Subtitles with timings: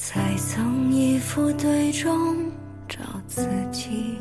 [0.00, 2.50] 才从一副对中
[2.88, 4.16] 找自己。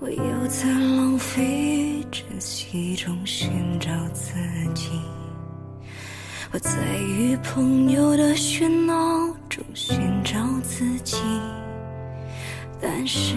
[0.00, 4.32] 我又在浪费与珍惜中寻找自
[4.74, 4.88] 己，
[6.50, 8.96] 我在与朋友的喧闹
[9.50, 11.18] 中寻找自己，
[12.80, 13.36] 但是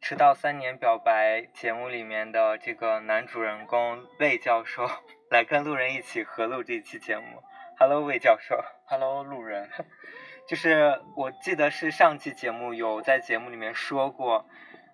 [0.00, 4.88] 迟到三年表白节目里面的这个男主人公魏教授
[5.28, 7.42] 来跟路人一起合录这期节目。
[7.78, 8.64] Hello，魏教授。
[8.86, 9.68] Hello，路人。
[10.48, 14.46] 就是我记得是上期节目有在节目里面说过，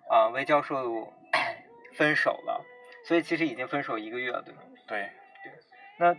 [0.09, 1.13] 啊，魏教授
[1.95, 2.65] 分手了，
[3.05, 4.61] 所以其实已经分手一个月了，对吗？
[4.87, 4.99] 对。
[5.43, 5.53] 对。
[5.97, 6.13] 那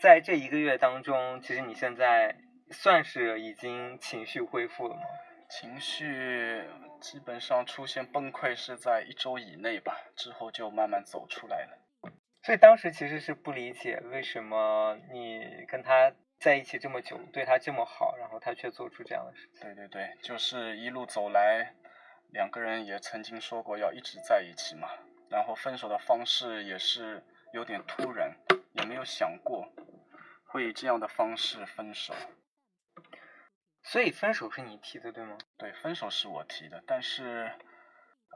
[0.00, 2.36] 在这一个月当中，其实你现在
[2.70, 5.02] 算是已经情绪恢复了吗？
[5.60, 6.64] 情绪
[6.98, 11.78] 基本上出现崩溃是在一周以内吧，之后就慢慢走出来了。
[12.42, 19.60] 所以当时其实是不理解为什么你跟他在一起这么久，对他这么好，然后他却做出这样的事情。
[19.60, 21.74] 对对对，就是一路走来，
[22.30, 24.88] 两个人也曾经说过要一直在一起嘛。
[25.28, 28.34] 然后分手的方式也是有点突然，
[28.72, 29.70] 也没有想过
[30.46, 32.14] 会以这样的方式分手。
[33.84, 35.36] 所以分手是你提的，对吗？
[35.58, 37.50] 对，分手是我提的，但是，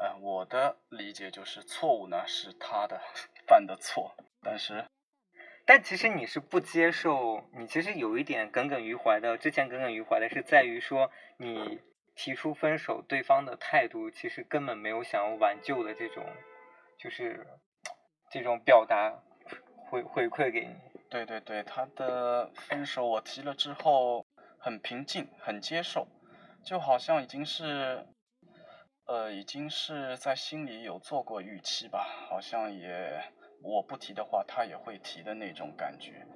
[0.01, 3.01] 呃，我的理解就是错误呢是他的
[3.47, 4.85] 犯的错，但是，
[5.65, 11.81] 但其实你是不接受，你其实有一点耿耿于怀的，之前耿耿于怀的是在于说你
[12.17, 16.27] 提出分手，对方的态度其实根本没有想要挽救的这种，
[16.99, 17.47] 就是
[18.33, 19.23] 这种表达
[19.89, 20.75] 回回馈给你。
[21.09, 24.26] 对对对，他的分手我提了之后。
[24.67, 26.09] 很平静，很接受，
[26.65, 28.05] 就好像已经是，
[29.07, 33.23] 呃，已经是在心里有做过预期吧，好像也
[33.63, 36.27] 我不提的话，他也会提的那种感觉，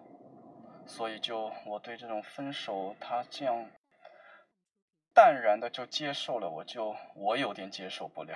[0.87, 3.69] 所以就我对这种分手，他这样
[5.13, 8.33] 淡然的就接受了，我就我有点接受不了。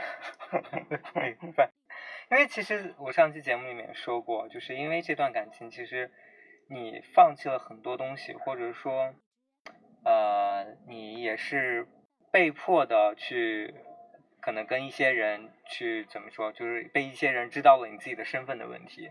[1.41, 1.71] 明白，
[2.33, 6.11] 因为其实我上期节目里面说过，就是因为这段感情，其实
[6.69, 9.15] 你放弃了很多东西，或者说。
[10.05, 11.87] 呃，你也是
[12.31, 13.75] 被迫的去，
[14.41, 19.11] 可能跟一些人去怎么说，就是被一些人知道了你自己的身份的问题，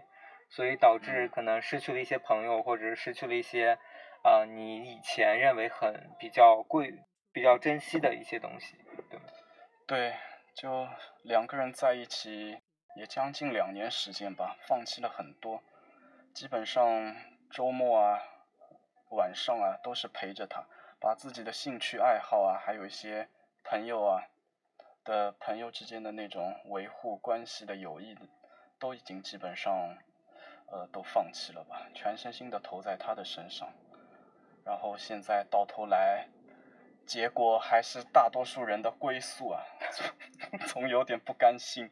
[0.50, 3.80] 所以导致可能失去了一些朋友，或者是失去了一些
[4.24, 6.94] 呃你以前认为很比较贵、
[7.32, 8.78] 比较珍惜的一些东西，
[9.10, 9.26] 对吗？
[9.88, 10.14] 对，
[10.54, 10.88] 就
[11.24, 12.60] 两个人在一起
[12.96, 15.64] 也将近两年时间吧，放弃了很多，
[16.36, 17.16] 基本上
[17.50, 18.22] 周末啊、
[19.10, 20.68] 晚上啊都是陪着他。
[21.04, 23.28] 把自己的兴趣爱好啊，还有一些
[23.62, 24.24] 朋友啊
[25.04, 28.18] 的朋友之间的那种维护关系的友谊，
[28.80, 29.98] 都已经基本上
[30.72, 33.68] 呃都放弃了吧，全身心的投在他的身上，
[34.66, 36.26] 然后现在到头来，
[37.06, 39.62] 结果还是大多数人的归宿啊，
[40.68, 41.92] 总有点不甘心。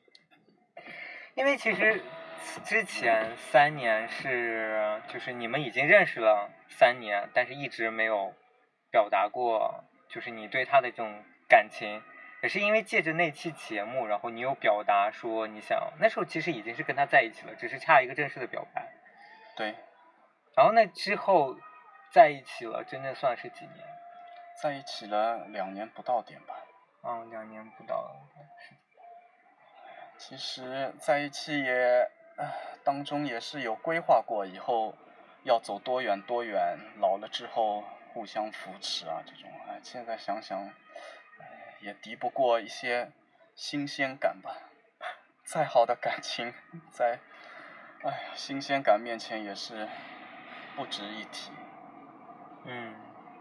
[1.36, 2.02] 因为其实
[2.64, 8.34] 之前三年是就是你们已经认识了三年，但是一直没有。
[8.92, 12.04] 表达过，就是你对他的这种感情，
[12.44, 18.92] 也是因为借着那期节目，然后你有表达说你想，那时候其实已经是跟他在一起了，只是差一个正式的表白。
[19.56, 19.74] 对。
[20.54, 21.56] 然后那之后
[22.12, 23.78] 在一起了，真正算是几年？
[24.62, 26.54] 在一起了两年不到点吧。
[27.04, 28.14] 嗯，两年不到。
[30.18, 32.12] 其实在一起也
[32.84, 34.94] 当中也是有规划过，以后
[35.44, 37.84] 要走多远多远，老了之后。
[38.14, 40.60] 互相扶持啊，这种哎，现在想想，
[41.40, 43.12] 哎，也敌不过一些
[43.56, 44.56] 新鲜感吧。
[45.46, 46.54] 再好的感情，
[46.92, 47.20] 在
[48.04, 49.88] 哎新鲜感面前也是
[50.76, 51.52] 不值一提。
[52.66, 52.96] 嗯，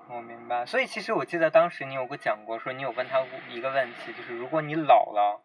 [0.09, 0.65] 我明白。
[0.65, 5.43] 所以其实我记得当时你有过讲过，说你有问他一个问题，就是如果你老了，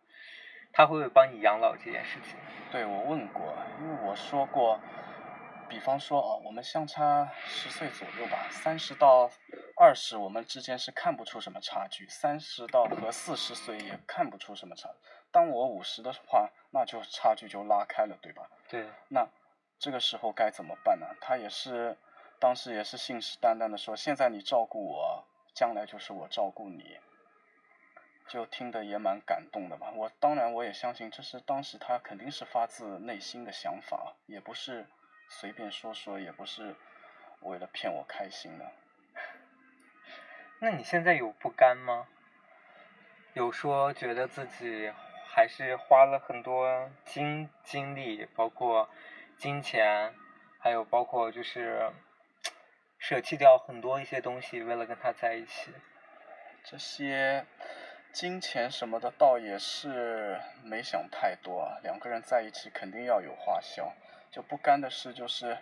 [0.71, 2.37] 他会不会帮你养老这件事情？
[2.71, 4.79] 对，我问过，因为我说过，
[5.69, 9.29] 比方说啊，我们相差十岁左右吧，三十到
[9.75, 14.89] 二十，我们之间是看不出什么差距；三十到和四十岁也看不出什么差。
[15.31, 18.49] 当我五十的话，那就差距就拉开了，对吧？
[18.69, 18.87] 对。
[19.09, 19.27] 那
[19.77, 21.07] 这个时候该怎么办呢？
[21.19, 21.97] 他也是
[22.39, 26.99] 当时也是信誓旦旦的说：“现在你照顾我，将来就是我照顾你。”
[28.27, 29.91] 就听得也蛮感动的吧。
[29.95, 34.87] 我当然我也相信，这是当时他肯定是发自内心的想法，也不是
[35.37, 36.73] 随便说说，也不是
[37.41, 38.71] 为了骗我开心的。
[40.59, 42.07] 那你现在有不甘吗？
[43.33, 44.93] 有说觉得自己
[45.27, 48.89] 还是花了很多精精力，包括
[49.37, 50.13] 金钱，
[50.57, 51.91] 还有包括就是
[52.97, 55.73] 舍弃掉很多一些东西，为了跟他在一起。
[56.63, 57.45] 这些。
[58.13, 63.91] 金钱什么的倒也是没想太多，两个人在一起肯定要有花销。
[64.35, 65.57] 就不甘的是，就是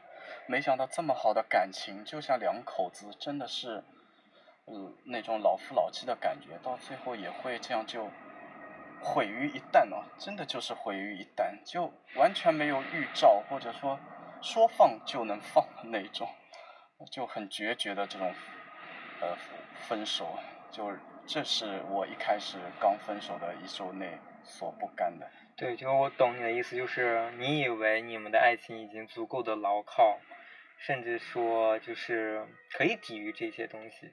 [0.48, 3.84] 没想到这么好的感情，就像两口子真的是，
[4.66, 8.10] 嗯，那种老夫老妻的感觉，到最后也会这样就
[9.00, 14.00] 毁于一旦哦，真的就是毁于一旦，就完全没有预兆，或者说
[14.42, 16.28] 说放就能放的那种，
[17.12, 18.34] 就很决绝的这种
[19.22, 19.38] 呃
[19.88, 20.40] 分手，
[20.72, 20.92] 就。
[21.26, 25.26] 这是我一开始刚分手的一周内所不甘的。
[25.64, 30.20] 对，就我懂你的意思，就是你以为你们的爱情已经足够的牢靠，
[30.78, 34.12] 甚至说就是可以抵御这些东西。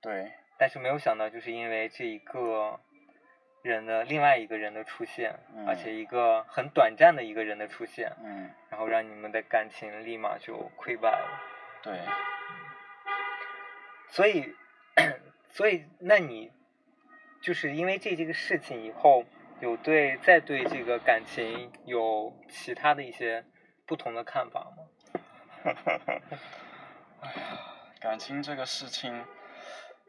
[0.00, 0.32] 对。
[0.58, 2.80] 但是没有想到，就是因为这一个
[3.62, 11.40] 人的另外一个人的出现，而且一个很短暂的一个人的出现，嗯，然后让你们的感情立马就溃败了。
[11.82, 11.98] 对。
[14.08, 14.54] 所以。
[15.52, 16.52] 所以，那你
[17.42, 19.24] 就是因为这这个事情以后，
[19.60, 23.44] 有对再对这个感情有其他的一些
[23.86, 24.84] 不同的看法吗？
[27.20, 27.58] 哎呀，
[28.00, 29.26] 感情这个事情，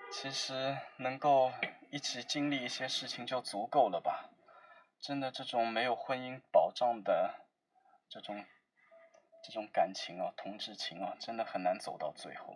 [0.09, 1.51] 其实能够
[1.89, 4.29] 一起经历一些事情就足够了吧？
[5.01, 7.33] 真的，这种没有婚姻保障的
[8.07, 8.45] 这种
[9.43, 12.55] 这种感情啊，同志情啊，真的很难走到最后。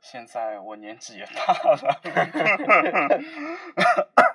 [0.00, 2.00] 现在我年纪也大了，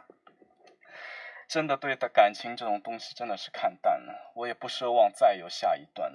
[1.47, 4.31] 真的对的感情这种东西真的是看淡了。
[4.36, 6.12] 我也不奢望再有下一段，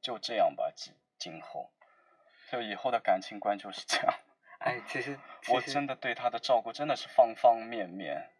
[0.00, 1.70] 就这样吧，今今后，
[2.50, 4.14] 就以后的感情观就是这样。
[4.60, 5.18] 哎，其实
[5.50, 8.30] 我真的对他的照顾真的是方方面面，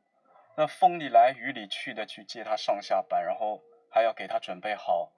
[0.56, 5.12] 那风里来雨里去的去接他上下班，然后还要给他准备好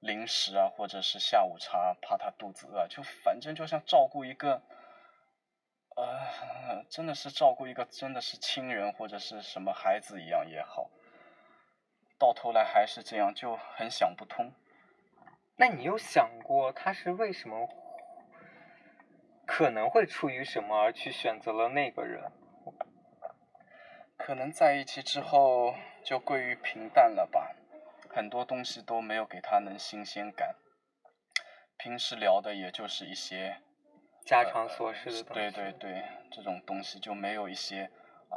[0.00, 4.62] 零食啊，或者是下午茶，怕他肚子饿，就反正就像照顾一个。
[5.96, 10.90] 呃，真的是照顾一个真的是亲人或者是什么孩子一样也好，
[12.18, 14.52] 到头来还是这样，就很想不通。
[15.56, 17.66] 那你有想过他是为什么
[19.46, 22.30] 可能会出于什么而去选择了那个人？
[24.18, 27.56] 可能在一起之后就归于平淡了吧，
[28.10, 30.56] 很多东西都没有给他能新鲜感，
[31.78, 33.62] 平时聊的也就是一些。
[34.26, 36.02] 家常琐事的东西，对对对，
[36.32, 37.88] 这种东西就没有一些
[38.28, 38.36] 啊，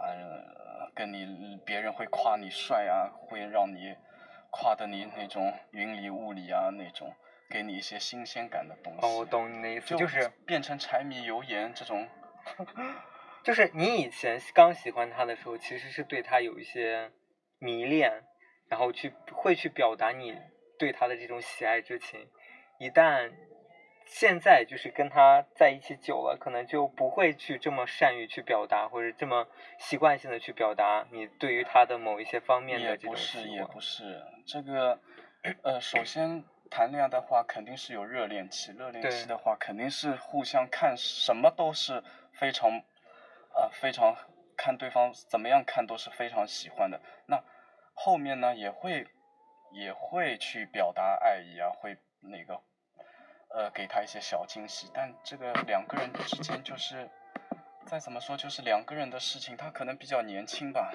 [0.96, 3.96] 跟你别人会夸你帅啊，会让你
[4.52, 7.12] 夸的你那种云里雾里啊那种，
[7.50, 9.00] 给你一些新鲜感的东西。
[9.02, 12.08] 哦，我懂你的意思，就是 变成柴米油盐这种。
[13.44, 17.12] 就是你以前刚喜欢他的时候，其实是对他有一些
[17.58, 18.24] 迷恋，
[18.68, 20.38] 然后去会去表达你
[20.78, 22.30] 对他的这种喜爱之情，
[22.80, 23.34] 一旦。
[24.12, 29.48] 现在就是跟他在一起久了，可能就不会去这么善于去表达，或者这么
[29.78, 34.26] 习惯性的去表达你对于他的某一些方面的这种也不是，也不是。
[34.48, 35.00] 这个，
[35.62, 38.72] 呃，首先谈恋爱的话，肯定是有热恋期。
[38.72, 42.82] 热恋期的话，肯定是互相看什么都是非常，
[43.54, 44.16] 呃，非常
[44.58, 47.00] 看对方怎么样看都是非常喜欢的。
[47.28, 47.44] 那
[47.94, 49.06] 后面呢，也会
[49.72, 52.60] 也会去表达爱意啊，会那个。
[53.52, 57.10] 呃，给他一些小惊喜，但这个两个人之间就是，
[57.88, 60.94] 再怎么说就是两个人的事情，他可能比较年轻吧，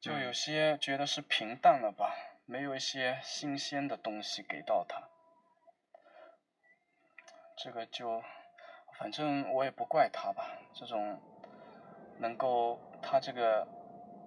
[0.00, 2.14] 就有些觉得是平淡了吧，
[2.46, 5.08] 没有一些新鲜的东西给到他，
[7.56, 8.22] 这个就，
[8.96, 11.20] 反正我也不怪他吧，这种
[12.18, 13.66] 能够他这个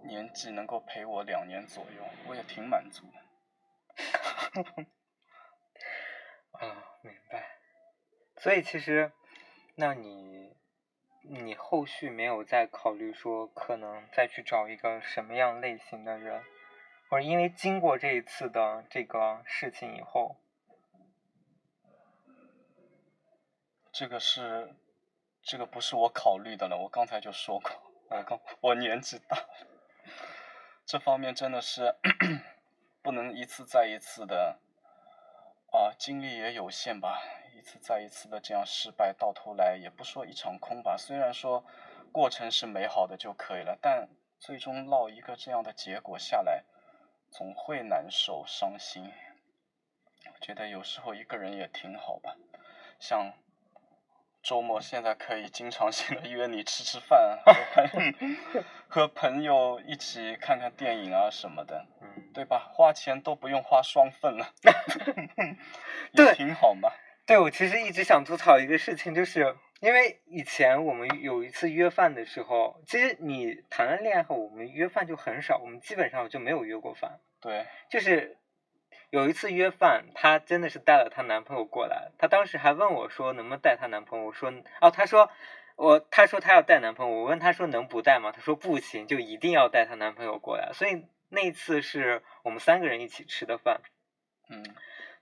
[0.03, 3.19] 年纪能够陪我两年左右，我也挺满足的。
[6.59, 6.89] 啊。
[7.05, 7.43] 明白，
[8.43, 9.13] 所以其实，
[9.75, 10.53] 那你，
[11.21, 16.43] 你后续没有再考虑说可能再去找一个什么样类型的人，
[17.09, 20.35] 或者因为经过这一次的这个事情以后，
[23.93, 24.75] 这个是，
[25.41, 26.77] 这个不是我考虑的了。
[26.77, 27.71] 我刚才就说过，
[28.09, 29.47] 我刚我年纪大了，
[30.85, 31.95] 这方面真的是
[33.01, 34.59] 不能一次再一次的，
[35.71, 37.21] 啊，精力也有限吧，
[37.63, 40.95] 次再一次的这样失败，到头来也不说一场空吧。
[40.95, 41.65] 虽然说
[42.11, 44.07] 过程是美好的就可以了，但
[44.39, 46.63] 最终落一个这样的结果下来，
[47.31, 49.11] 总会难受伤心。
[50.27, 52.35] 我觉得有时候一个人也挺好吧，
[52.99, 53.33] 像。
[54.43, 57.39] 周末现在可以经常性的约你吃吃饭，
[58.89, 61.85] 和朋友一起看看电影啊什么的，
[62.33, 62.69] 对吧？
[62.73, 64.45] 花钱都不用花双份了
[66.11, 66.91] 也挺好嘛。
[67.25, 77.19] 对，我其实一直想吐槽一个事情，就是因为以前我们有一次约饭的时候，其实你谈了恋爱后，我们约饭就很少，我们基本上就没有约过饭。
[77.41, 78.37] 对，就是。
[79.09, 82.09] 有一次约饭，她真的是带了她男朋友过来。
[82.17, 84.25] 她当时还问我说能不能带她男朋友。
[84.25, 84.51] 我说
[84.81, 85.29] 哦，她说
[85.75, 87.15] 我，她说她要带男朋友。
[87.15, 88.31] 我问她说能不带吗？
[88.31, 90.71] 她说不行，就一定要带她男朋友过来。
[90.73, 93.81] 所以那次是我们三个人一起吃的饭。
[94.49, 94.65] 嗯，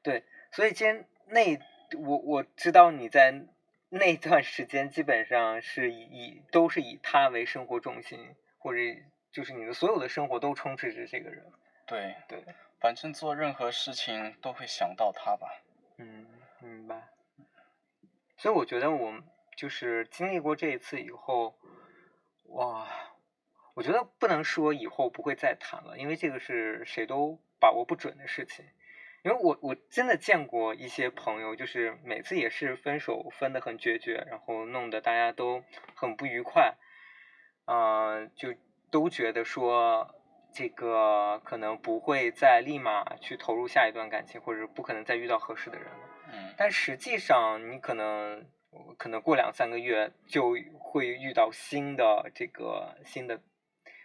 [0.02, 1.60] 对，所以今那
[1.98, 3.46] 我我知道你在
[3.90, 8.80] 那段时间基本上是以都是以他为生活重心，或者
[9.32, 11.52] 就是你的所有的生活都充斥着这个人。
[11.86, 12.44] 对对。
[12.80, 15.62] 反正做任何事情都会想到他吧。
[15.98, 16.26] 嗯，
[16.60, 17.10] 明白。
[18.38, 19.22] 所以我觉得我
[19.56, 21.56] 就是经历过这一次以后，
[22.46, 22.88] 哇，
[23.76, 28.66] 我觉得不能说以后不会再谈了，因为这个是谁都把握不准的事情。
[29.24, 35.64] 因为我我真的见过一些朋友，就是每次也是分手分的很决绝，然后弄得大家都
[35.96, 36.76] 很不愉快，
[37.66, 38.54] 啊，就
[38.90, 40.16] 都觉得说。
[40.54, 46.10] 这个可能不会再立马去投入下一段感情，或者不可能再遇到合适的人了。
[46.28, 46.54] 嗯。
[46.58, 48.46] 但实际上，你可能
[48.98, 53.40] 可能过两三个月就会遇到新的这个新的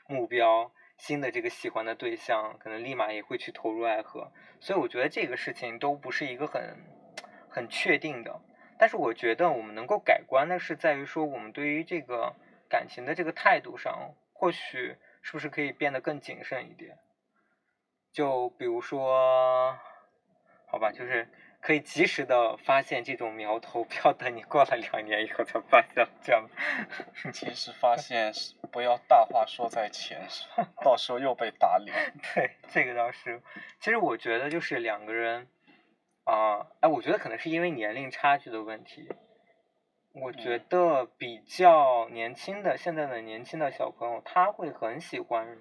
[0.07, 4.33] 目标，新的这个喜欢的对象，可能立马也会去投入爱河。
[4.61, 6.77] 所以我觉得这个事情都不是一个很
[7.49, 8.41] 很确定的。
[8.79, 12.35] 但是我觉得我们能够改观的是在于说，我们对于这个
[12.69, 14.97] 感情的这个态度上，或许。
[15.23, 16.97] 是不是可以变得更谨慎一点？
[18.13, 19.77] 就比如说，
[20.69, 21.29] 好吧，就是
[21.61, 26.49] 可以及时的发现这种苗头，不要等你过了两年以后才发现这样。
[27.33, 28.33] 及时发现，
[28.71, 30.27] 不要大话说在前，
[30.85, 32.15] 到时候又被打脸。
[32.35, 33.43] 对，这个倒是。
[33.81, 35.49] 其实我觉得就是两个人，
[36.25, 39.09] 啊，哎，我觉得可能是因为年龄差距的问题。
[40.19, 45.59] 我觉得比较年轻的现在的年轻的小朋友，他会很喜欢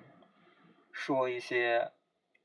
[0.93, 1.91] 说一些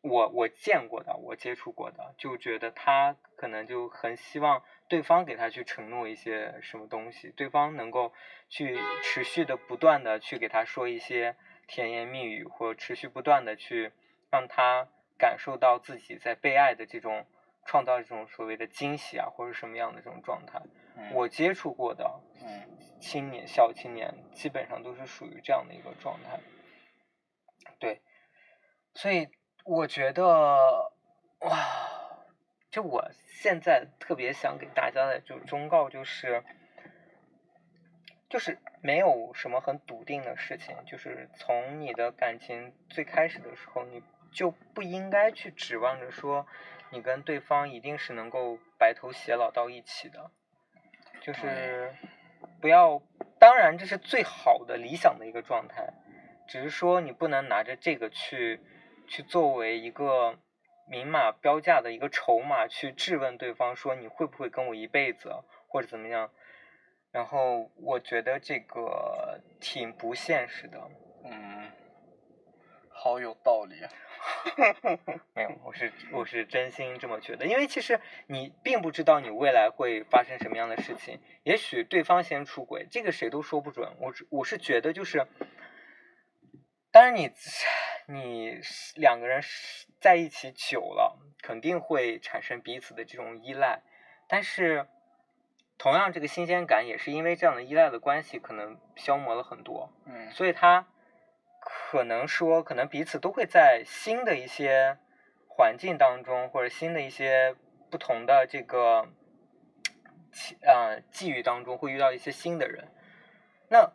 [0.00, 8.12] 我我见过的、我接触过的，就觉得他可能就很希望对方给他去承诺一些什么东西，对方能够
[8.50, 11.34] 去持续的不断的去给他说一些
[11.66, 13.92] 甜言蜜语，或持续不断的去
[14.30, 17.24] 让他感受到自己在被爱的这种
[17.64, 20.60] 创造这种所谓的惊喜啊，或者什么样的这种状态。
[21.14, 22.20] 我接触过的
[23.00, 26.38] 青年、小青年，基本上都是属于这样的一个状态。
[27.78, 28.02] 对，
[28.92, 29.28] 所以
[29.64, 30.89] 我觉得，哇，
[32.70, 36.44] 就我现在特别想给大家的就忠告就是，
[38.28, 46.46] 就是没有什么很笃定的事情，就是从你的感情最开始的时候，你就不应该去指望着说，
[46.90, 50.30] 你跟对方一定是能够白头偕老到一起的。
[51.20, 51.94] 就是
[52.60, 53.02] 不要，
[53.38, 55.92] 当然这是最好的理想的一个状态，
[56.48, 58.60] 只是说你不能拿着这个去
[59.06, 60.38] 去作为一个
[60.90, 65.32] 明码标价的一个筹码去质问对方，说你会不会跟我一辈子
[65.68, 66.30] 或者怎么样？
[67.12, 70.80] 然后我觉得这个挺不现实的。
[71.24, 71.70] 嗯，
[72.88, 73.90] 好有道理啊。
[75.34, 83.88] 没有，我是我是真心这么觉得，因为其实你并不知道你未来会发生什么样的事情，也许对方先出轨，这个谁都说不准。
[83.98, 85.26] 我我是觉得就是，
[86.92, 87.32] 当然你
[88.06, 88.60] 你
[88.96, 89.42] 两个人
[90.00, 93.82] 在一起久了，肯定会产生彼此的这种依赖，
[94.28, 94.88] 但是
[95.78, 99.92] 同样这个新鲜感也是因为这样的依赖的关系，可能消磨了很多。
[100.06, 100.86] 嗯，所以他。
[101.62, 104.96] 可能说，可能彼此都会在新的一些
[105.46, 107.54] 环境当中，或者新的一些
[107.90, 109.08] 不同的这个
[110.62, 112.88] 呃际遇当中，会遇到一些新的人。
[113.68, 113.92] 那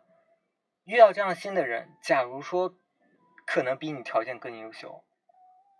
[0.84, 2.72] 遇到这样新的人，假如说
[3.46, 5.02] 可能比你条件更优秀，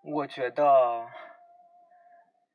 [0.03, 1.11] 我觉得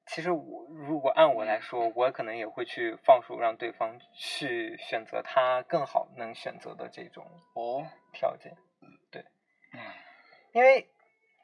[0.08, 8.58] 其实我如果按我来嗯说，我可能也会去放手，让对方去选择他更好能选择的这种哦，条件，
[9.12, 9.24] 对，
[9.74, 9.80] 嗯，
[10.54, 10.90] 因为，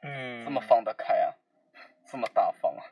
[0.02, 1.34] 嗯，这么放得开啊，
[2.06, 2.82] 这么大方啊，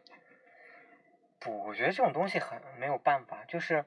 [1.40, 3.84] 不，我觉得这种东西很没有办法，就是，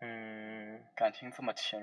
[0.00, 1.80] 嗯，感情这么谦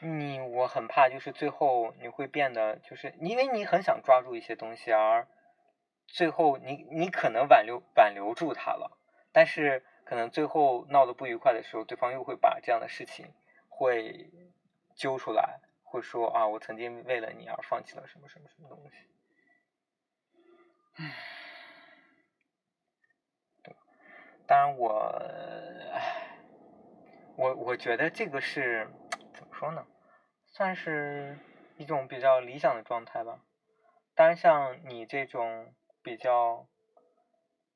[0.00, 5.26] 你 我很怕，就是最后你会变得，就是因为你很想抓住一些东西，而
[6.06, 8.98] 最后你你可能挽留挽留住他了，
[9.32, 13.32] 但是可能最后闹得不愉快的时候，对方又会把这样的事情
[13.68, 14.30] 会
[14.94, 18.96] 揪出来，会说啊，我曾经为了你而放弃了什么什么什么东西。
[23.62, 23.74] 对，
[24.46, 25.12] 当然我，
[27.36, 28.88] 我我觉得这个是
[29.34, 29.86] 怎么说呢？
[30.46, 31.38] 算是
[31.76, 33.40] 一种比较理想的状态吧。
[34.14, 36.66] 当然，像你这种比较，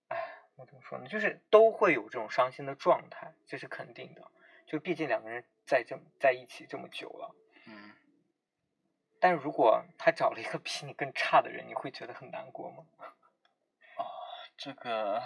[0.09, 0.17] 唉，
[0.57, 1.07] 我怎么说呢？
[1.07, 4.23] 就是都会有这种伤心的状态，这是肯定的。
[4.67, 7.35] 就毕竟两个人在这在一起这么久了，
[7.67, 7.93] 嗯，
[9.19, 12.87] 但如果他找了一个比你更差的人，你会觉得很难过吗？
[14.57, 15.23] 这个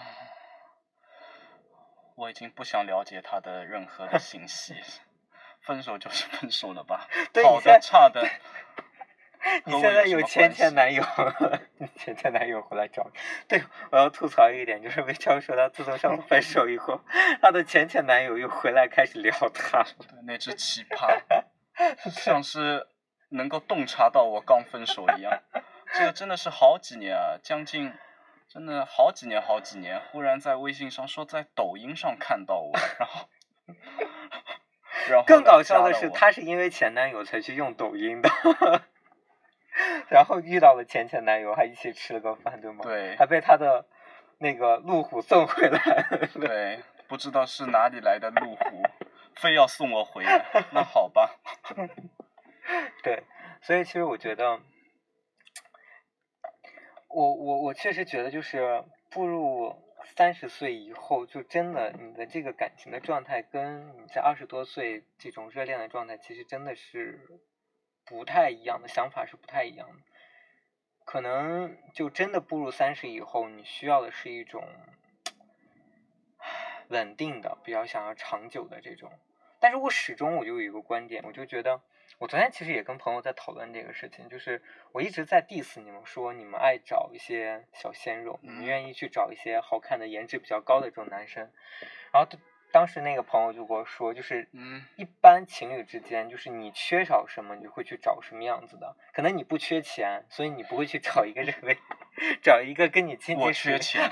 [2.17, 4.75] 我已经不想了解他的任何的信息，
[5.63, 7.09] 分手就是 分手了吧，
[7.45, 8.27] 好的差的。
[9.67, 11.05] 你现在有前前男友，
[11.77, 13.21] 你前前男友回来找你。
[13.47, 16.99] 对，我要吐槽一点，就是魏超说他自从上次分手以后，
[17.43, 19.87] 他的前前男友又回来开始聊他了。
[19.99, 21.21] 对，那只奇葩，
[22.11, 22.87] 像是
[23.29, 25.43] 能够洞察到我刚分手一样。
[25.93, 27.93] 这个真的是好几年啊，将近
[28.55, 32.71] 真的好几年好几年，忽然在微信上说在抖音上看到我，
[33.01, 33.29] 然后
[35.09, 38.31] 然后更搞笑的是，我他是因为前男友才去用抖音的，
[40.09, 42.85] 然后遇到了前前男友，还一起吃了个饭，对吗？
[42.85, 43.85] 对还被他的
[44.39, 46.07] 那个路虎送回来。
[46.35, 48.83] 对，不知道是哪里来的路虎，
[49.35, 51.29] 非要送我回来，那好吧，
[53.03, 53.25] 对，
[53.63, 54.61] 所以其实我觉得，
[57.15, 59.77] 我我我确实觉得，就是步入
[60.17, 67.21] 三十岁以后，就真的你的这个感情的状态，跟你在二十多岁这种热恋的状态，其实真的是
[68.05, 69.95] 不太一样的，想法是不太一样的。
[71.05, 74.65] 可能就真的步入三十以后，你需要的是一种
[76.89, 79.13] 稳定的、比较想要长久的这种。
[79.61, 81.81] 但是我始终我就有一个观点，我就觉得，
[82.19, 84.63] 我昨天其实也跟朋友在讨论这个事情，就是
[84.93, 91.51] 我一直在 diss 你们说你们爱找一些小鲜肉，你愿意去找一些好看的、颜值比较高的这种男生。
[92.13, 92.29] 然后
[92.73, 98.97] 当时那个朋友就跟我说，就是嗯一般情侣之间，就是你缺少什么，你就会去找什么样子的。
[99.13, 101.79] 可能你不缺钱，所以你不会去找一个认为
[102.43, 104.11] 找一个跟你经济我实力缺钱，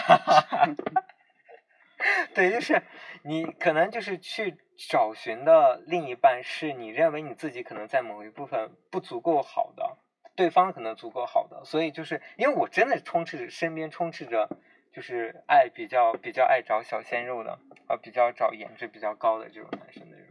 [2.34, 2.82] 对，就是
[3.22, 4.56] 你可能就是去
[4.88, 9.98] 找寻的另一半，是你认为你自己可能在某一部分不足够好的，
[10.34, 14.48] 对方可能足够好的，所以就是因为我真的充斥着身边充斥着
[14.92, 20.28] 就是爱比较比较爱找小鲜肉的，啊，比较找颜值比较高的这种男生的人。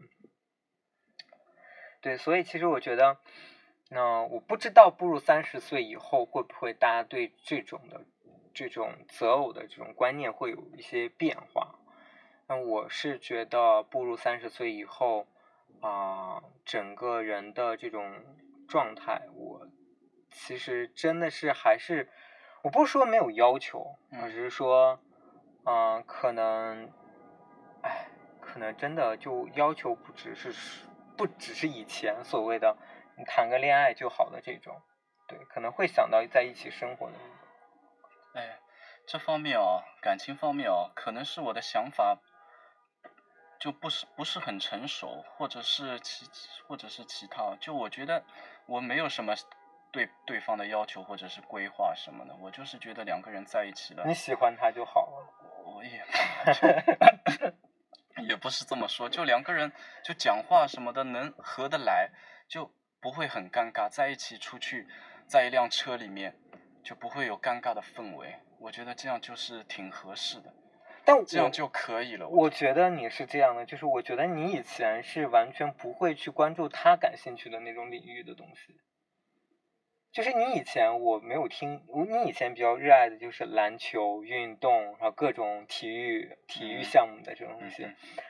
[2.01, 3.17] 对，所以其实我觉得，
[3.89, 8.05] 那我不知道步入三十岁以后会不会大家对这种的
[8.53, 11.75] 这种择偶的这种观念会有一些变化。
[12.51, 15.25] 那我是觉得步入三十岁以后，
[15.79, 18.13] 啊、整个人的这种
[18.67, 19.69] 状态，我
[20.29, 22.09] 其实真的是还是，
[22.61, 24.99] 我不是说没有要求，我只是说，
[25.63, 26.91] 嗯、可能，
[27.83, 28.07] 哎，
[28.41, 30.53] 可能真的就要求不只是
[31.15, 32.75] 不只是以前所谓的
[33.17, 34.75] 你谈个恋爱就好的这种，
[35.25, 37.13] 对，可能会想到在一起生活的。
[38.33, 38.59] 哎，
[39.07, 42.19] 这方面哦，感情方面哦，可能是我的想法
[43.61, 46.25] 就不是不是很成熟，或者是其
[46.67, 48.23] 或者是其他，就我觉得
[48.65, 49.35] 我没有什么
[49.91, 55.27] 对对方的要求或者是规划什么的，我就是觉得两个人在一起了你，喜欢他就好了。
[55.63, 56.03] 我也
[58.27, 59.71] 也不是这么说，就两个人
[60.03, 62.09] 就讲话什么的能合得来，
[62.47, 64.87] 就不会很尴尬，在一起出去，
[65.27, 66.35] 在一辆车里面
[66.83, 70.51] 就不会有尴尬的氛围，我觉得这样就是挺合适的，
[71.05, 72.27] 但我这样就可以了。
[72.27, 78.79] 我觉得你是这样的，就是我觉得你以前是完全不会去关注他感兴趣的那种领域的东西。
[80.11, 87.87] 就是你以前我没有听，你以前比较热爱的就是篮球运动，然后各种体育体育嗯项目的这种东西。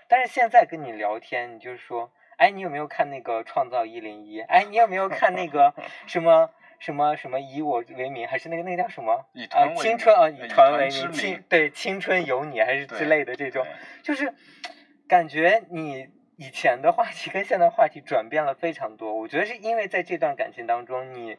[0.08, 4.40] 但是现在跟你聊天，你就是说，哎，你有没有看那个《创造一零一》？
[4.46, 5.74] 哎，你有没有看那个
[6.06, 6.52] 什么
[6.82, 13.64] 什么什么以我为名，还是那个那个叫什么以啊团为名青春啊以以团为名，名青对青春有你还是之类的这种，
[14.02, 14.34] 就是
[15.08, 19.14] 感觉你以前的话题跟现在话题转变了非常多。
[19.14, 21.38] 我觉得是因为在这段感情当中，你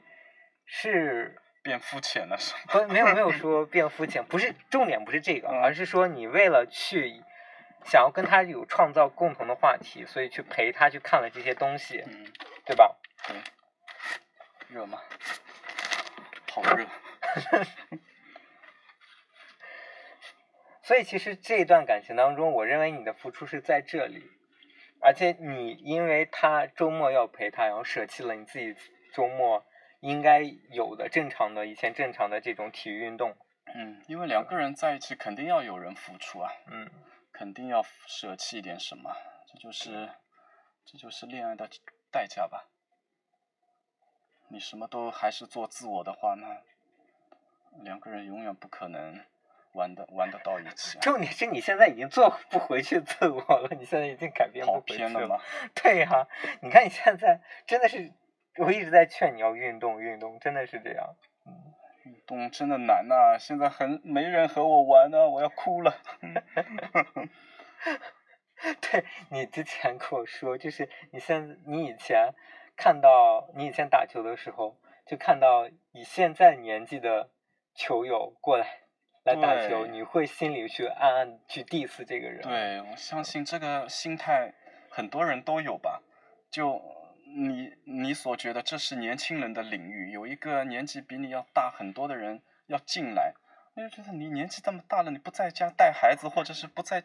[0.64, 2.86] 是变肤浅了是吗？
[2.86, 7.20] 不没有没有 说变肤浅，不是重点不是这个，嗯而是说你为了去
[7.84, 12.24] 想要跟他有创造共同的话题，所以去陪他去看了这些东西，嗯，
[12.64, 12.96] 对吧？
[13.26, 13.36] 对。
[14.72, 14.98] 热吗？
[16.50, 16.86] 好热。
[20.82, 24.28] 所以其实这段感情当中，我认为你的付出是在这里，
[25.00, 28.74] 而且你因为他周末要陪他，然后舍弃了你自己
[29.14, 29.64] 周末
[30.00, 33.36] 应该有的正常的以前正常的这种体育运动，
[33.74, 36.90] 嗯，因为两个人在一起，肯定要有人付出啊，嗯，
[37.32, 39.14] 肯定要舍弃一点什么，
[39.46, 40.10] 这就是，
[40.84, 41.70] 这就是恋爱的
[42.10, 42.71] 代价吧。
[44.52, 46.60] 你什么都还是做自我的话，那
[47.82, 49.18] 两个人永远不可能
[49.72, 51.00] 玩的玩得到一起、啊。
[51.00, 55.40] 重点是你现在已经做不回去自我了，你现在已经改变不回去偏了吗？
[55.74, 56.28] 对呀、
[56.60, 58.12] 你看你现在真的是，
[58.58, 61.16] 我一直在劝你要运动运动，真的是这样。
[61.46, 61.72] 嗯，
[62.04, 65.96] 运动真的难呐、现在很没人和我玩呢、我要哭了。
[68.82, 72.34] 对你之前跟我说，就是你现在你以前
[72.76, 77.30] 看到你以前打球的时候，就看到以现在年纪的
[77.74, 78.66] 球友过来
[79.24, 84.52] 来打球，你会心里去暗暗去 diss 这个人。，对，我相信这个心态
[84.90, 86.02] 很多人都有吧。
[86.50, 86.82] 就
[87.36, 93.32] 你你所觉得这是年轻人的领域，有一个年纪比你要大很多的人要进来，
[93.74, 97.04] 我就觉得你年纪这么大了，你不在家带孩子，或者是不在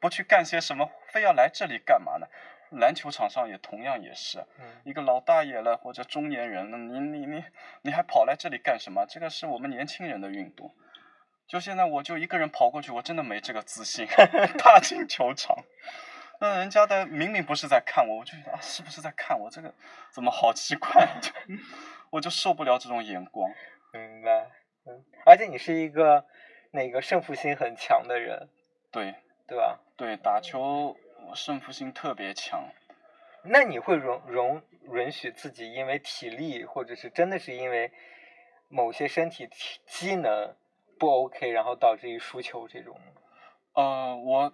[0.00, 2.26] 不去干些什么，非要来这里干嘛呢？
[2.70, 7.44] 篮球场上也同样也是，嗯一个老大爷了或者中年人了，你你你
[7.82, 9.06] 你还跑来这里干什么？
[9.06, 10.74] 这个是我们年轻人的运动。
[11.46, 14.06] 就现在我就一个人跑过去，我真的没这个自信
[14.58, 15.56] 踏进球场。
[16.40, 19.48] 那人家的明明不是在看我，我就觉得啊，是不是在看我？
[19.48, 19.72] 这个
[20.10, 21.06] 怎么好奇怪？
[21.22, 21.30] 就
[22.10, 23.48] 我就受不了这种眼光。
[23.94, 24.50] 明白。
[24.86, 26.26] 嗯，而且你是一个
[26.72, 28.48] 那个胜负心很强的人，
[28.90, 29.14] 对
[29.46, 29.80] 对吧？
[29.96, 30.96] 对，打球
[31.28, 32.68] 我胜负心特别强。
[33.42, 34.62] 那你会容容
[34.92, 37.92] 允许自己因为体力，或者是真的是因为
[38.68, 40.54] 某些身体体机能
[40.98, 43.12] 不 OK，然后导致于输球这种吗？
[43.74, 44.52] 呃，我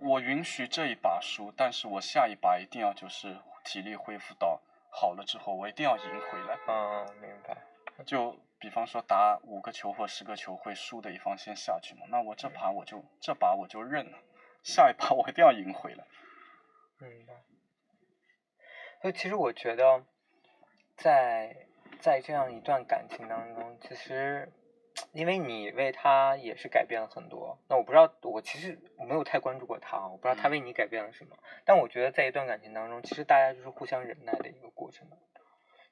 [0.00, 6.58] 我允许这一把输，但是我下一把一定要就是体力恢复到好了之后，我一定要赢回来。
[6.68, 7.56] 嗯，明白。
[8.06, 14.18] 就比方说打五个球或十个球会输的一方先下去嘛，那我这把我就这把我就认了，
[14.62, 16.04] 下一把我一定要赢回来。
[16.98, 17.34] 明白。
[19.00, 20.04] 所以其实我觉得
[20.96, 21.66] 在，
[22.00, 24.52] 在这样一段感情当中，其实
[25.12, 27.58] 因为你为他也是改变了很多。
[27.68, 31.36] 那我不知道，我其实我没有太关注过他，我不知道他为你改变了什么。
[31.64, 35.08] 但我觉得在一段感情当中，其实大家就是互相忍耐的一个过程。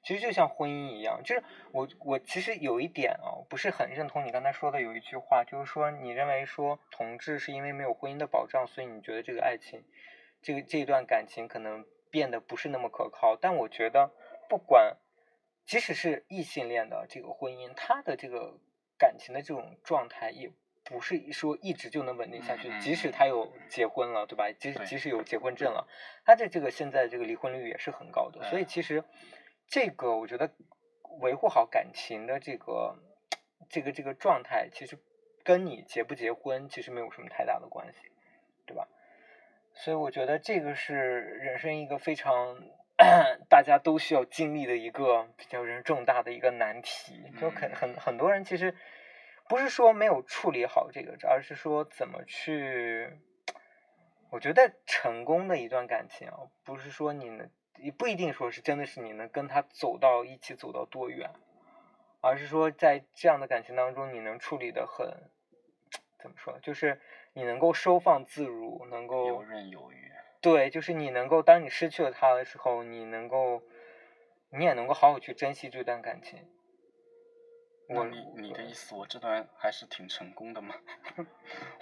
[0.03, 9.83] 其实就像婚姻一样，就是我我其实有一点啊，不是很认同你刚才说的有一句话，就是说你认为说同志是因为没有婚姻的保障，所以你觉得这个爱情，
[10.41, 13.37] 这个这一段感情可能变得不是那么可靠。
[13.39, 14.11] 但我觉得
[14.49, 14.97] 不管，
[15.65, 18.59] 即使是异性恋的这个婚姻，他的这个
[18.97, 20.51] 感情的这种状态也。
[20.83, 24.51] 不是说一直就能稳定下去，即使他有结婚了，对吧？
[24.51, 25.87] 即使即使有结婚证了，
[26.25, 28.43] 他的这个现在这个离婚率也是很高的。
[28.49, 29.03] 所以哎其实
[29.71, 30.51] 这个我觉得
[31.21, 32.97] 维护好感情的这个
[33.69, 34.99] 这个这个状态，其实
[35.45, 38.11] 跟你结不结婚其实没有什么太大的关系，
[38.65, 38.89] 对吧？
[39.73, 42.57] 所以我觉得这个是人生一个非常
[43.47, 47.31] 大家都需要经历的一个比较人重大的一个难题。
[47.39, 48.75] 就很嗯很很多人其实
[49.47, 53.09] 不是说没有处理好这个，而是说怎么去。
[54.31, 57.49] 我觉得成功的一段感情啊，不是说你能，
[57.81, 61.29] 也不一定说是真的是你能跟他走到一起走到多远，
[62.21, 65.07] 而是说在这样的感情当中，你能处理的很，
[66.19, 66.59] 怎么说？
[66.59, 67.01] 就是
[67.33, 70.11] 你能够收放自如，能够游刃有余。
[70.41, 73.61] 对，就是你能够当你失去了他的时候，你能够，
[74.49, 76.47] 你也能够好好去珍惜这段感情。
[77.89, 80.73] 我你你的意思，我这段还是挺成功的吗？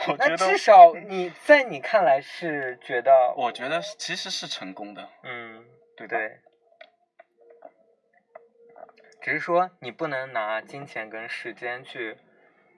[0.07, 5.07] 我那觉得，至少你在你看来是觉得，我觉得其实是成功的。
[5.23, 5.65] 嗯，
[5.99, 6.39] 对不对，
[9.21, 12.17] 只是说你不能拿金钱跟时间去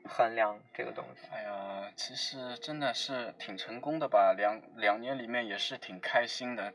[0.06, 1.28] 衡量这个东西。
[1.32, 6.74] 哎呀，其实真的是挺成功的吧，两两年里面也是挺开心的。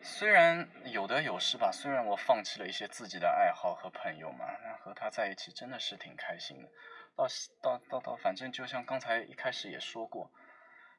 [0.00, 6.68] 虽然有得有失吧，虽然我放弃了一些自己的爱好和朋友嘛，那和他在一起真的是挺开心的。
[7.14, 7.26] 到
[7.60, 10.30] 到到到，反正就像刚才一开始也说过，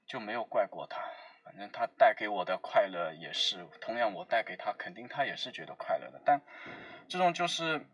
[0.06, 1.02] 就没有怪过他。
[1.50, 6.22] 反正他带给我的快乐也是，同样我带给他，肯定他也是觉得快乐的。
[6.24, 6.40] 但
[7.08, 7.88] 这种就是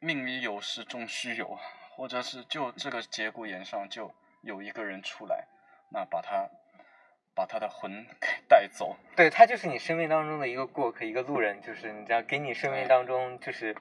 [0.00, 1.58] 命里有时终须有，
[1.96, 5.48] 或者是就这个节骨眼上就有一个人出来，
[5.90, 6.50] 那把他
[7.34, 8.98] 把他的魂给带走。
[9.16, 13.74] 对他就是你生命当中的一个过客，一个路人，就是你知道，给你生命当中就是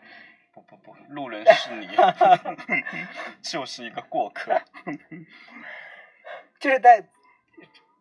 [0.53, 1.89] 不不不，路人是你
[3.43, 4.61] 就是一个过客，
[6.57, 7.03] 就是在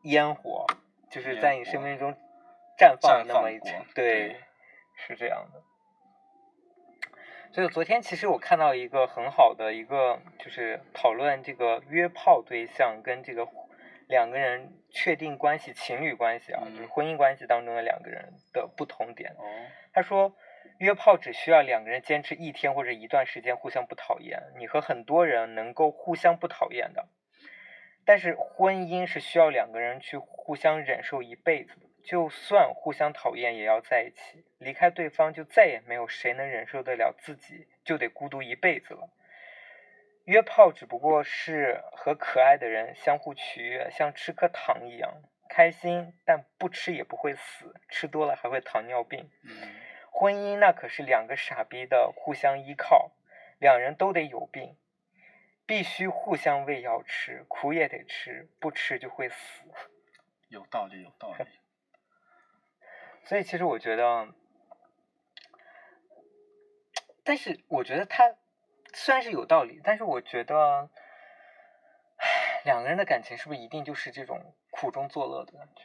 [0.04, 0.64] 烟火。
[1.12, 2.14] 就是在你生命中
[2.78, 4.34] 绽放那么一层，对，
[4.96, 5.60] 是这样的。
[7.52, 13.46] 所以昨天其实我看到一个很好的一个，就是讨论这个约炮对象跟这个
[14.08, 19.36] 两个人确定关系、情侣关系啊，就是婚姻关系当中的两个人的不同点。
[19.92, 20.34] 他说，
[20.78, 27.06] 约炮只需要两个人坚持一天或者一段时间互相不讨厌，你和很多人能够互相不讨厌的。
[28.04, 39.08] 但是婚姻是需要两个人去互相忍受一辈子的，就算互相讨厌也要在一起，离开对方就再也没有谁能忍受得了自己就得孤独一辈子了。
[40.24, 49.30] 约炮只不过是和可爱的人相互取悦，像吃颗糖一样开心，但不吃也不会死，吃多了还会糖尿病。
[50.10, 53.10] 婚姻那可是两个傻逼的互相依靠，
[53.58, 54.76] 两人都得有病。
[55.66, 59.62] 必须互相喂药吃，苦也得吃，不吃就会死。
[60.48, 61.46] 有道理，有道理。
[63.24, 64.34] 所以其实我觉得，
[67.24, 68.34] 但是我觉得他
[68.92, 70.90] 虽然是有道理，但是我觉得，
[72.64, 75.84] 两个人的感情是不是一定就是这种苦中作乐的感觉？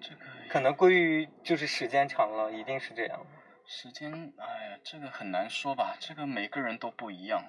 [0.00, 3.26] 这个可能归于就是时间长了，一定是这样。
[3.74, 7.42] 时间，哎呀，这个很难说吧，这个每个人都不一样，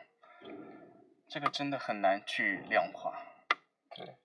[1.27, 3.21] 这个真的很难去量化。
[3.93, 4.15] 对，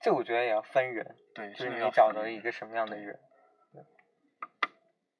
[0.00, 3.18] 这我觉得也要分人，对，就是你找到一个什么样的人。
[3.72, 3.82] 对。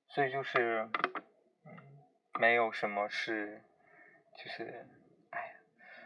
[0.06, 0.88] 所以就是，
[1.64, 1.72] 嗯，
[2.38, 3.60] 没有什么是，
[4.38, 4.86] 就是，
[5.30, 5.56] 哎，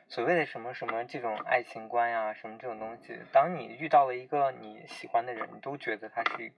[0.09, 6.55] 所谓的什么什么这种爱情观呀，什么这种东西，当你遇到了一个你喜欢的人，你都觉得他是，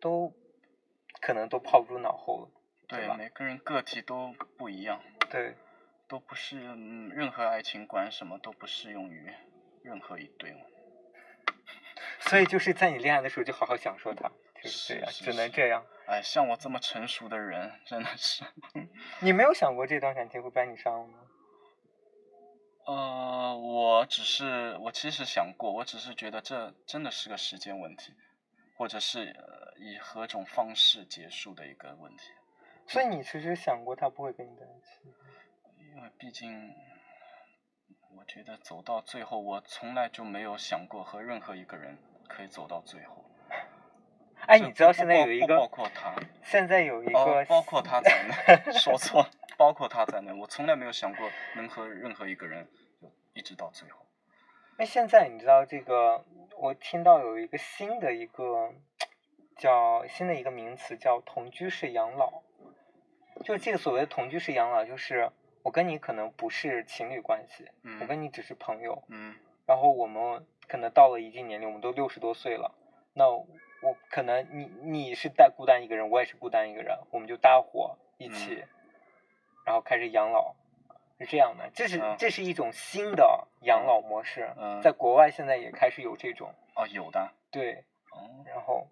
[0.00, 0.34] 都，
[1.22, 2.50] 可能都抛诸脑后了。
[2.88, 5.56] 对，每个人个体都不一样，对，
[6.08, 9.32] 都不是任何爱情观，什么都不适用于
[9.82, 10.54] 任何一对。
[12.20, 14.30] 所以就是在你恋爱的时候，就好好享受它，
[14.62, 15.84] 就是这样，只能这样。
[16.06, 18.44] 哎，像我这么成熟的人，真的是。
[19.20, 21.18] 你没有想过这段感情会把你伤吗？
[22.86, 28.14] 呃，我只是，我其实想过，我只是觉得这真的是个时间问题，
[28.76, 29.34] 或者是
[29.76, 32.30] 以何种方式结束的一个问题。
[32.88, 35.14] 所以你其实想过他不会跟你在一起，
[35.94, 36.72] 因为毕竟，
[38.16, 43.24] 我觉得走到最后，我从来就没有想过和任何一个人可以走到最后。
[44.46, 52.68] 哎，你知道现在有一个，包括他，现在有一个，包括他在内， 说错，包括他在内，我从来没有想过能和任何一个人
[53.34, 54.06] 一直到最后。
[54.78, 56.24] 那现在你知道这个，
[56.58, 58.72] 我听到有一个新的一个
[59.58, 62.42] 叫新的一个名词叫同居式养老。
[63.44, 65.30] 就这个所谓的同居式养老，就是
[65.62, 67.68] 我跟你可能不是情侣关系，
[68.00, 69.02] 我跟你只是朋友，
[69.66, 72.74] 然后我们可能到了一定年龄，我们都六十多岁了，
[73.12, 78.64] 那我可能你你是单孤单一个人，我也是孤单一个人，我们就搭伙一起，
[79.64, 80.54] 然后开始养老，
[81.18, 84.48] 是这样的，这是这是一种新的养老模式，
[84.82, 87.84] 在国外现在也开始有这种，哦，有的，对，
[88.46, 88.88] 然后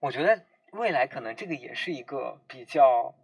[0.00, 0.42] 我觉得。
[0.76, 3.14] 未来可能这个也是一个比较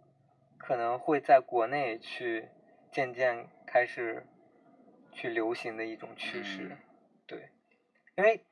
[0.57, 2.49] 可能会在国内去
[2.91, 4.25] 渐渐开始
[5.11, 6.77] 去流行的一种趋势，
[7.27, 7.49] 对，
[8.15, 8.43] 因为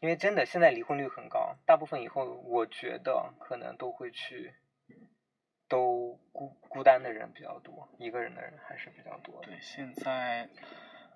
[0.00, 4.54] 因为真的现在离婚率很高，大部分以后我觉得可能都会去
[5.68, 9.40] 都孤孤单的人比较多，一个人的人还是比较多。
[9.42, 10.48] 对，现在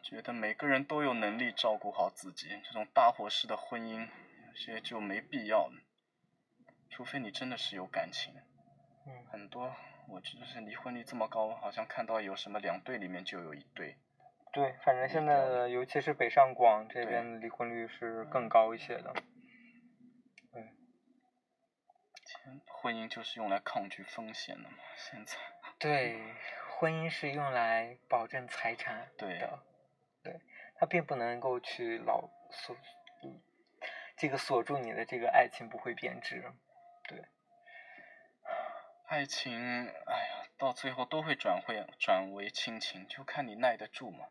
[0.03, 5.71] 觉得每个人都有能力照顾好自己，这种大伙式的婚姻有些就没必要。
[6.89, 8.35] 除非你真的是有感情，
[9.07, 9.75] 嗯，很多
[10.09, 13.97] 我觉得是离婚率这么高，好像看到有什么两对里面就有一对。
[14.53, 19.13] 对，反正现在尤其是北上广这边离婚率是更高一些的。
[20.53, 20.73] 对。
[22.67, 25.37] 婚姻就是用来抗拒风险的嘛，现在。
[25.79, 26.19] 对，
[26.79, 29.07] 婚姻是用来保证财产的。
[29.19, 29.39] 对。
[30.23, 30.41] 对，
[30.77, 32.77] 它并不能够去老锁。
[34.17, 36.51] 这个锁住你的这个爱情不会变质。
[37.09, 37.25] 对，
[39.07, 39.53] 爱情，
[40.07, 44.27] 哎呀，到最后都会转会转为亲情，就看你耐得住嘛。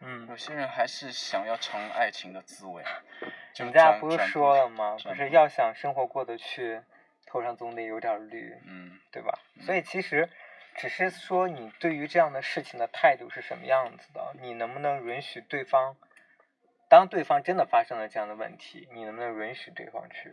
[0.00, 2.82] 嗯有，些人还是想要尝爱情的滋味。
[3.54, 4.96] 就人家不是说了吗？
[5.02, 6.82] 不是要想生活过得去，
[7.26, 9.38] 头上总得有点绿，嗯对吧？
[9.54, 10.28] 嗯所以其实
[10.76, 15.96] 只是说你对于这样的事情的态度是什么样子的，你能不能允许对方，
[16.88, 20.32] 当对方真的发生了这样的问题，你能不能允许对方去，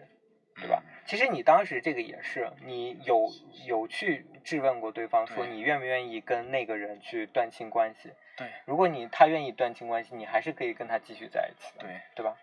[0.59, 0.81] 对吧？
[0.85, 3.27] 嗯其实你当时这个也是，你有
[3.65, 8.13] 有去质问过对方，说你愿不愿意跟那个人去断亲关系？
[8.37, 12.37] 对如果你他愿意断亲关系，你还是可以跟他继续在一起的，对对吧？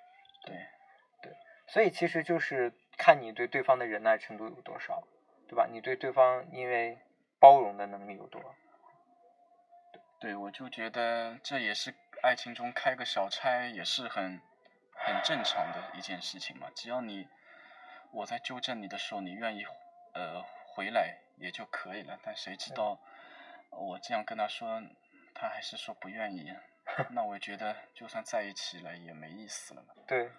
[0.45, 0.57] 对
[1.23, 1.33] 对，
[1.69, 5.07] 所以其实就是看你对对方的忍耐程度有多少，
[5.47, 5.69] 对吧？
[5.71, 6.99] 你对对方因为
[7.39, 8.49] 包容的能力有多少？
[10.19, 14.41] 对，我就觉得这也是爱情中开个小差，也是很
[14.93, 16.67] 很正常的一件事情嘛。
[16.75, 17.29] 只要你
[18.13, 19.65] 我在纠正你的时候，你愿意
[20.15, 20.43] 呃
[20.75, 22.19] 回来也就可以了。
[22.23, 22.99] 但谁知道
[23.71, 24.83] 我这样跟他说，
[25.35, 26.53] 他还是说不愿意，
[27.11, 29.95] 那我觉得就算在一起了也没意思了嘛。
[30.07, 30.31] 对，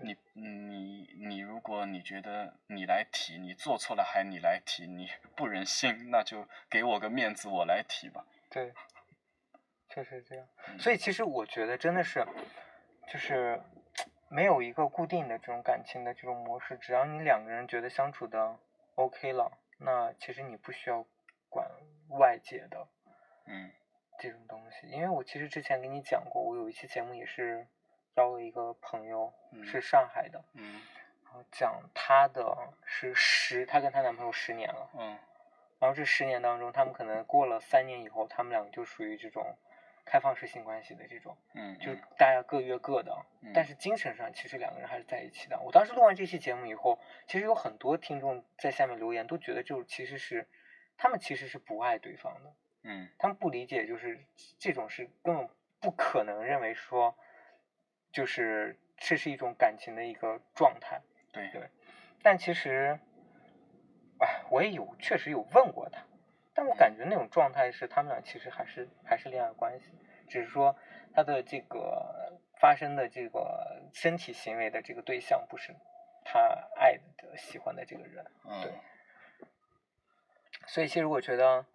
[0.00, 8.24] 你你你，如果你觉得你来提，你做错了还你来提，你不忍心，那就给我个面子，我来提吧。
[8.50, 8.72] 对，
[9.88, 10.46] 确实这样。
[10.68, 12.26] 嗯所以其实我觉得真的是，
[13.08, 13.62] 就是
[14.32, 18.56] 没有一个固定的这种感情的这种模式，只要你两个人觉得相处的
[18.94, 21.04] OK 了，那其实你不需要
[21.50, 21.70] 管
[22.08, 22.88] 外界的
[23.44, 23.70] 嗯
[24.18, 24.86] 这种东西。
[24.86, 27.66] 因为我其实之前跟你讲过，我有一期节目也是
[28.14, 30.80] 邀了一个朋友，嗯是上海的，嗯
[31.24, 34.90] 然后讲她的是十，她跟她男朋友十年了。
[34.94, 35.18] 嗯
[35.78, 39.58] 然后这十年当中，他们可能过了三年以后，他们两个就属于这种
[40.04, 43.52] 开放式性关系的这种，嗯，就嗯大家各约各的，嗯。
[43.54, 45.60] 但是精神上其实两个人还是在一起的。
[45.60, 50.48] 我当时录完这期节目以后，其实有很多听众在下面留言，都觉得就是其实是
[50.96, 53.08] 他们其实是不爱对方的，嗯。
[53.18, 54.24] 他们不理解就是
[54.58, 55.48] 这种是根本
[55.80, 57.16] 不可能认为说，
[58.12, 61.00] 就是这是一种感情的一个状态。
[61.32, 61.48] 对。
[61.50, 61.68] 对。
[62.22, 63.00] 但其实，
[64.20, 66.04] 哎，我也有确实有问过他，
[66.54, 69.86] 但我感觉那种状态是他们俩其实还是还是恋爱关系，
[70.28, 70.76] 只是说
[71.14, 75.74] 他的这个发生的这个身体行为的这个对象不是
[76.24, 76.40] 他
[76.76, 78.72] 爱的喜欢的这个人，嗯对
[80.68, 81.66] 所以其实我觉得，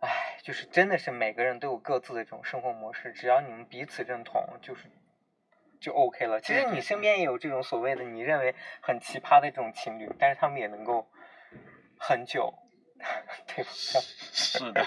[0.00, 4.88] 哎，就是真的是每个人都有各自的这种生活模式，只要你们彼此认同，就是
[5.80, 6.40] 就 OK 了。
[6.40, 11.10] 其实你身边也有这种所谓的你认为很奇葩的这种情侣，但是他们也能够
[11.98, 12.54] 很久，
[13.46, 13.70] 对吧？
[13.70, 14.84] 是的，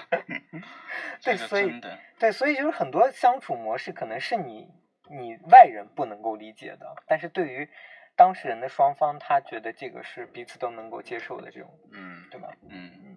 [1.24, 1.82] 对所以，
[2.20, 4.68] 对，所以就是很多相处模式可能是你
[5.10, 7.70] 你外人不能够理解的，但是对于
[8.16, 12.50] 当事人的双方，他觉得这个是彼此都能够接受的这种，嗯对吧？
[12.70, 13.16] 嗯，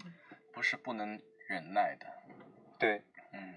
[0.53, 2.07] 不是不能忍耐的，
[2.79, 3.55] 对，嗯，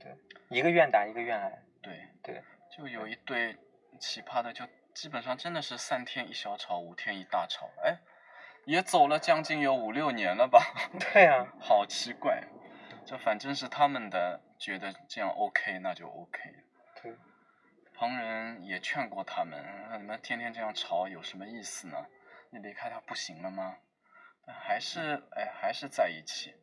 [0.00, 0.14] 对
[0.48, 2.42] 一个愿打一个愿挨，对对，
[2.76, 3.56] 就有一对
[4.00, 7.96] 奇葩的，就基本上真的是三天一小吵，五天一大吵，哎，
[8.64, 10.60] 也走了将近有五六年了吧，
[11.12, 12.44] 对啊，好奇怪，
[13.04, 16.40] 这反正是他们的觉得这样 OK，那就 OK。
[17.02, 17.14] 对，
[17.94, 22.06] 旁人也劝过他们，让你们天天这样吵有什么意思呢？
[22.50, 23.76] 你离开他不行了吗？
[24.46, 26.54] 但还是哎，还是在一起。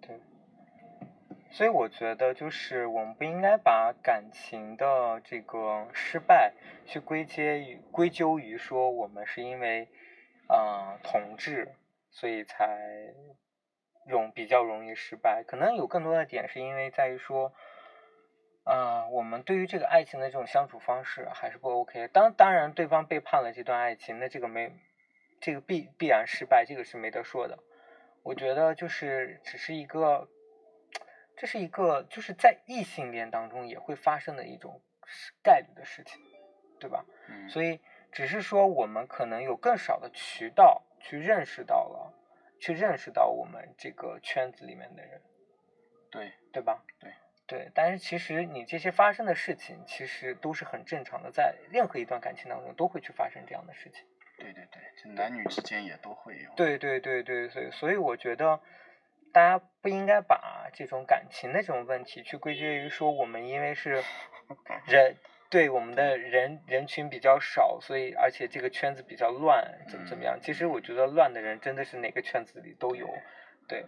[0.00, 0.20] 对，
[1.50, 6.52] 所以我觉得就是我们不应该把感情的这个失败
[6.86, 9.88] 去归结于归咎于说我们是因为啊、
[10.48, 11.74] 呃统治，
[12.10, 13.14] 所以才
[14.06, 15.44] 容比较容易失败。
[15.46, 17.52] 可能有更多的点是因为在于说。
[18.64, 22.06] 啊、我们对于这个爱情的这种相处方式还是不 OK。
[22.08, 24.70] 当当然，对方背叛了这段爱情，那这个没，
[25.40, 27.58] 这个必必然失败，这个是没得说的。
[28.22, 30.28] 我觉得就是只是一个，
[31.34, 34.82] 这是一个就是在异性恋当中也会发生的一种
[35.42, 36.20] 概率的事情，
[36.78, 37.06] 对吧？
[37.30, 37.80] 嗯，所以
[38.12, 42.14] 只是说我们可能有更少的渠道去认识到了，
[42.60, 45.22] 去认识到我们这个圈子里面的人，
[46.10, 46.84] 对，对吧？
[46.98, 47.12] 对
[47.46, 54.04] 对，但是其实你这些发生的事情，其实都是很正常的，在任何一段感情当中都会去发生这样的事情。
[54.36, 56.50] 对对对，这男女之间也都会有。
[56.54, 58.60] 对对对对，所以所以我觉得，
[59.32, 64.02] 大家不应该把这种感情的这种问题去归结于说我们因为是
[64.86, 65.16] 人，
[65.50, 70.38] 对我们的人人群比较少，所以而且这个圈子比较乱，怎么怎么样？
[70.42, 73.08] 其实我觉得乱的人真的是哪个圈子里都有，
[73.66, 73.86] 对，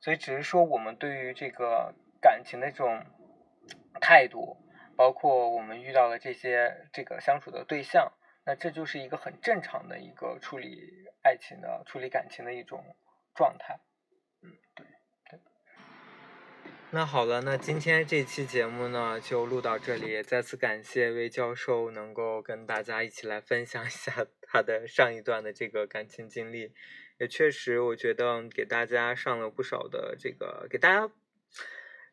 [0.00, 3.04] 所以只是说我们对于这个感情的这种
[4.00, 4.56] 态度，
[4.96, 8.12] 包括我们遇到了这些这个相处的对象，
[8.44, 12.82] 那这就是一个很正常的一个处理爱情的、处理感情的一种
[13.34, 13.78] 状态。
[14.42, 14.95] 嗯，对对。
[16.90, 26.72] 那好了，那今天这期节目呢就录到这里，再次感谢魏教授能够跟大家一起来分享一下 他的上一段的这个感情经历，
[27.18, 31.12] 也确实我觉得给大家上了不少的这个，给大家。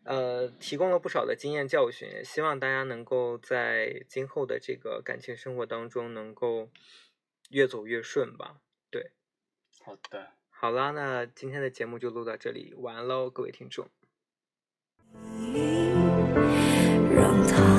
[0.06, 6.70] 呃，提供了不少的经验教训，也希望大家能够在今后的这个感情生活当中能够
[7.52, 8.58] 越走越顺吧。
[8.92, 9.12] 对，
[9.86, 13.88] 好的，好啦，那今天的节目就录到这里，晚安喽，各位听众。
[17.14, 17.73] 让他